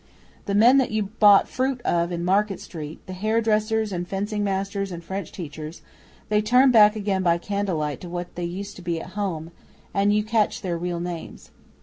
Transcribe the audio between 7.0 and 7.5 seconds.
by